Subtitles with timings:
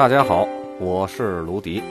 [0.00, 1.82] 大家好，我是卢迪，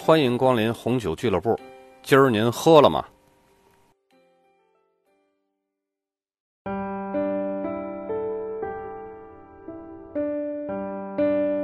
[0.00, 1.54] 欢迎光临红酒俱乐部。
[2.02, 3.04] 今儿您喝了吗？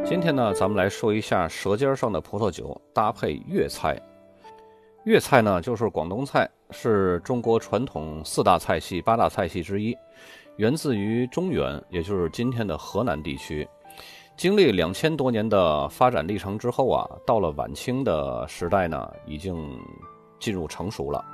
[0.05, 3.99] 今天呢，咱们来说一下舌尖上的葡萄酒搭配粤菜。
[5.05, 9.97] 粤菜呢，就是广东菜，是中国传统四大菜系、八大菜系之一，
[10.57, 13.67] 源自于中原，也就是今天的河南地区。
[14.37, 19.79] 经历两千多年的发展历程之后啊，到了晚清的时代呢，已经
[20.41, 21.25] 进入成熟了。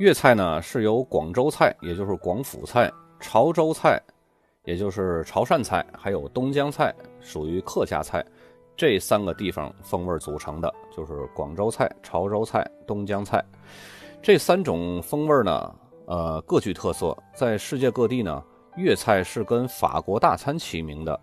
[0.00, 4.02] 粤菜呢是由广州菜，也就是广府菜、潮州菜，
[4.64, 8.22] 也就是潮汕菜，还有东江菜，属于客家菜
[8.76, 13.42] 这三个地方风味组成的，就是广州菜、潮州菜、东江菜
[14.20, 15.74] 这三种风味呢，
[16.06, 18.42] 呃，各具特色，在世界各地呢。
[18.76, 21.18] 粤菜是跟法国大餐齐名的。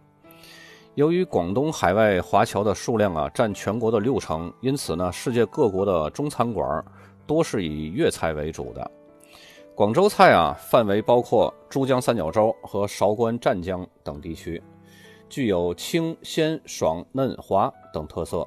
[0.95, 6.83] 由于广东海外华侨的数量啊占全国的六成，因此呢，世界各国的中餐馆
[7.25, 8.91] 多是以粤菜为主的。
[9.73, 14.61] 广州菜啊，范围包括珠江三角洲和韶关湛江等地区，
[15.29, 18.45] 具有清鲜爽嫩滑等特色。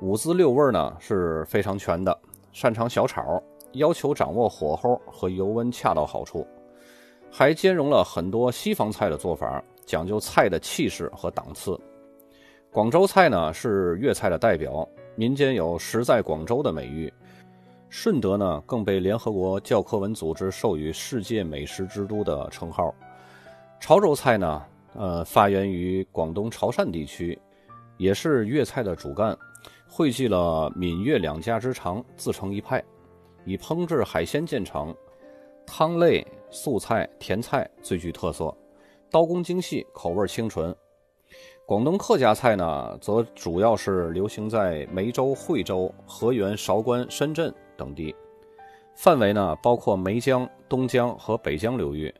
[0.00, 2.18] 五滋六味呢是非常全的，
[2.52, 3.40] 擅长小炒，
[3.72, 6.46] 要求掌握火候和油温恰到好处。
[7.30, 11.78] 还兼容了很多西方菜的做法，讲究菜的气势和档次。
[12.70, 14.86] 广州菜呢是粤菜的代表，
[15.16, 17.12] 民间有“食在广州”的美誉。
[17.88, 22.94] 顺德呢更被联合国教科文组织授予“世界美食之都”的称号。
[23.80, 24.62] 潮州菜呢，
[24.94, 27.36] 呃，发源于广东潮汕地区，
[27.96, 29.36] 也是粤菜的主干，
[29.88, 32.80] 汇聚了闽粤两家之长，自成一派，
[33.44, 34.94] 以烹制海鲜见长，
[35.72, 36.26] 汤类。
[36.52, 38.52] 素菜、甜菜最具特色，
[39.08, 40.74] 刀工精细，口味清纯。
[41.64, 48.12] 广东客家菜呢，则主要是流行在梅州、惠州、河源、韶关、深圳等地，
[48.96, 52.12] 范围呢包括梅江、东江和北江流域。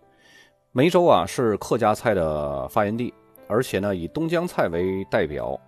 [0.71, 3.13] 梅州啊是客家菜的发源地，
[3.49, 5.61] 而且呢以东江菜为代表，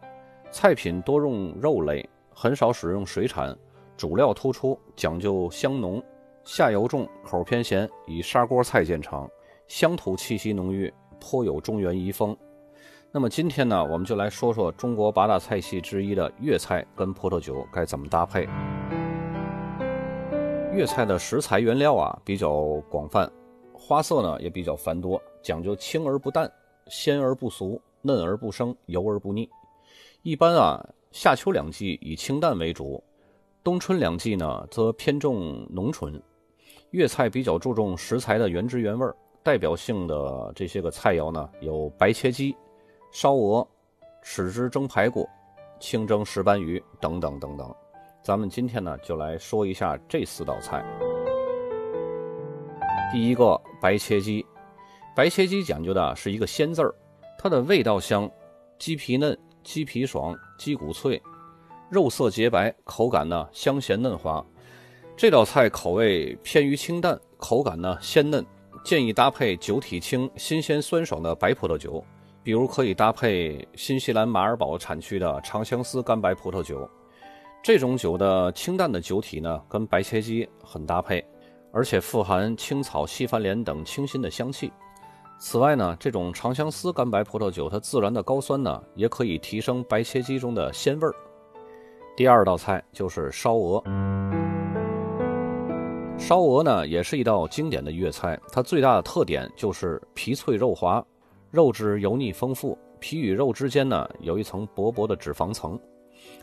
[0.53, 3.59] 菜品多用肉类，很少使用水产，
[3.97, 6.01] 主料突出，讲究香浓。
[6.45, 9.31] 下油重，口偏咸，以砂锅菜见长，
[9.69, 12.37] 乡土气息浓郁，颇有中原遗风。
[13.13, 18.49] 那么今天呢，我们就来说说中国八大菜系之一的粤菜跟葡萄酒该怎么搭配。
[20.73, 23.31] 粤菜的食材原料啊比较广泛，
[23.73, 26.51] 花色呢也比较繁多，讲究清而不淡，
[26.89, 29.49] 鲜而不俗，嫩而不生，油而不腻。
[30.23, 33.03] 一般啊，夏秋两季以清淡为主，
[33.63, 36.21] 冬春两季呢则偏重浓醇。
[36.93, 42.55] 粤菜比较注重食材的原汁原味儿，代表性的这些个菜肴呢，有白切鸡、
[43.11, 43.67] 烧鹅、
[44.23, 45.27] 豉汁蒸排骨、
[45.81, 47.75] 清蒸石斑鱼等等等等。
[48.23, 50.85] 咱们今天呢，就来说一下这四道菜。
[53.11, 54.45] 第一个白切鸡，
[55.17, 56.95] 白切鸡讲究的是一个鲜字儿，
[57.39, 58.31] 它的味道香，
[58.79, 61.19] 鸡皮嫩，鸡皮爽，鸡骨脆，
[61.89, 64.45] 肉色洁白，口感呢香咸嫩滑。
[65.15, 68.45] 这道菜口味偏于清淡，口感呢鲜嫩，
[68.85, 72.03] 建议搭配酒体轻、新鲜酸爽的白葡萄酒，
[72.43, 76.89] 比如可以搭配新西兰马尔堡产区的长相思干白葡萄酒。
[77.63, 81.25] 这种酒的清淡的酒体呢，跟白切鸡很搭配，
[81.73, 84.73] 而且富含青草、西番莲等清新的香气。
[85.39, 91.15] 此外呢，这种长相思干白葡萄酒它自然的高酸呢，也可以提升白切鸡中的鲜味儿。
[92.17, 93.83] 第二道菜就是烧鹅。
[96.25, 98.41] 烧鹅呢，也是一道经典的粤菜。
[98.53, 101.05] 它最大的特点就是皮脆肉滑，
[101.51, 105.79] 肉质油腻丰富，皮与肉之间呢有一层薄薄的脂肪层，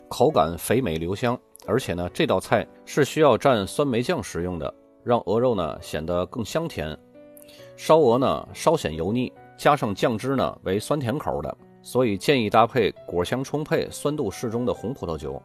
[0.06, 1.36] 口感肥美留香。
[1.66, 4.72] 而且呢，这道菜是需要蘸酸梅酱食用的，
[5.02, 6.96] 让鹅肉呢显得更香甜。
[7.74, 15.42] 烧鹅呢稍显油腻，加上酱汁呢为酸甜口的，所以建议搭配果香充沛、酸度适中的红葡萄酒。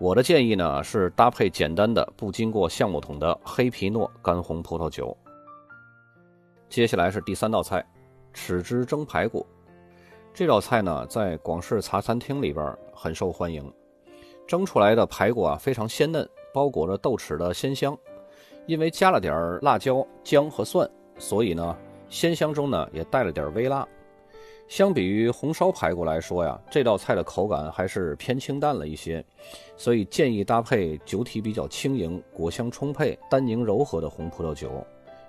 [0.00, 5.16] 我的建议呢是搭配简单的、不经过橡木桶的黑皮诺干红葡萄酒。
[6.68, 7.84] 接下来是第三道菜，
[8.32, 9.44] 豉汁蒸排骨。
[10.32, 13.72] 这道菜呢在广式茶餐厅里边很受欢迎。
[14.46, 17.98] 蒸出来的排骨啊非常鲜嫩，包裹着豆豉的鲜香。
[18.66, 21.76] 因为加了点辣椒、姜和蒜，所以呢
[22.08, 23.86] 鲜香中呢也带了点微辣。
[24.68, 29.24] 相比于红烧排骨来说呀，这道菜的口感还是偏清淡了一些，
[29.78, 34.70] 所以建议搭配酒体比较轻盈、果香充沛、单宁柔和的红葡萄酒，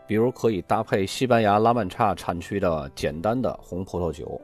[0.05, 4.39] 比如可以搭配西班牙拉曼查产区的简单的红葡萄酒，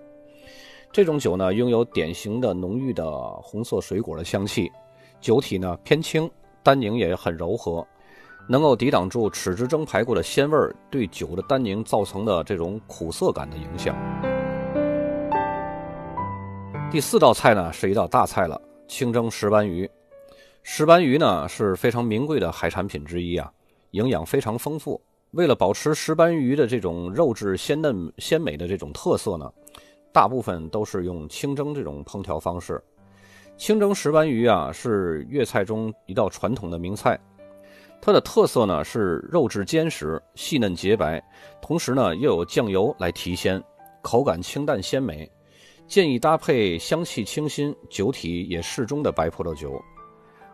[0.94, 3.06] 这种酒呢，拥有典型的浓郁的
[3.42, 4.72] 红色水果的香气，
[5.20, 6.32] 酒体呢偏轻，
[6.64, 7.86] 单宁也很柔和，
[8.48, 10.58] 能够抵挡住豉汁蒸排骨的鲜味
[10.90, 13.94] 对酒的单宁造成的这种苦涩感的影响。
[16.96, 18.58] 第四道菜呢是一道大菜了，
[18.88, 19.90] 清蒸石斑鱼。
[20.64, 23.52] 石斑鱼呢是非常名贵的海产品之一啊，
[23.92, 25.02] 营养非常丰富。
[25.32, 29.52] 为了保持石斑鱼的这种肉质鲜嫩鲜美的这种特色呢，
[30.14, 32.82] 大部分都是用清蒸这种烹调方式。
[33.58, 37.20] 清蒸石斑鱼啊是粤菜中一道传统的名菜，
[38.02, 41.22] 它的特色呢是肉质坚实、细嫩洁白，
[41.62, 43.62] 同时呢又有酱油来提鲜，
[44.02, 45.30] 口感清淡鲜美。
[45.88, 49.80] 建议搭配香气清新、酒体也适中的白葡萄酒。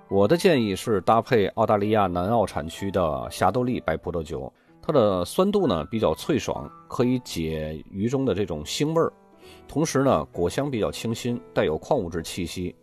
[0.09, 4.51] 我的建议是搭配澳大利亚南澳产区的霞多丽白葡萄酒，
[4.81, 9.11] 它的酸度呢比较脆爽，可以解鱼中的这种腥味儿，
[9.69, 12.75] 同时呢果香比较清新，带有矿物质气息。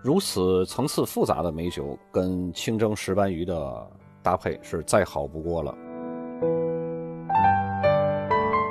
[0.00, 3.90] 如此层次复杂的美酒，跟清蒸石斑鱼的
[4.22, 5.74] 搭配是再好不过了。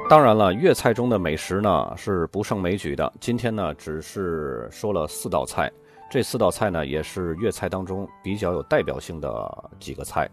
[0.09, 3.12] 当然了，粤菜中的美食呢是不胜枚举的。
[3.19, 5.69] 今天呢只是说了四道菜，
[6.09, 10.30] 这四道菜呢也是粤菜当中比较有代表性的几个菜。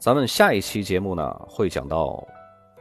[0.00, 2.26] 咱们下一期节目呢会讲到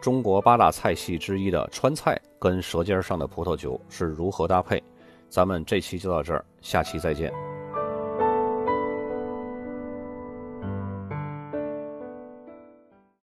[0.01, 4.81] 中国八大菜系之一的川菜跟舌尖上的葡萄酒是如何搭配。
[5.29, 7.31] 咱们这期就到这儿，下期再见。